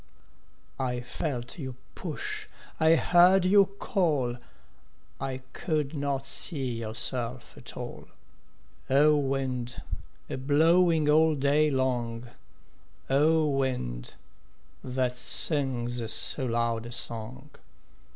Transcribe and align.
I 0.79 1.01
felt 1.01 1.59
you 1.59 1.75
push, 1.93 2.47
I 2.79 2.95
heard 2.95 3.45
you 3.45 3.65
call, 3.77 4.37
I 5.19 5.43
could 5.53 5.93
not 5.93 6.25
see 6.25 6.71
yourself 6.71 7.53
at 7.55 7.77
all 7.77 8.07
O 8.89 9.15
wind, 9.15 9.79
a 10.27 10.37
blowing 10.37 11.07
all 11.07 11.35
day 11.35 11.69
long, 11.69 12.31
O 13.11 13.47
wind, 13.47 14.15
that 14.83 15.15
sings 15.15 16.11
so 16.11 16.47
loud 16.47 16.87
a 16.87 16.91
song! 16.91 17.51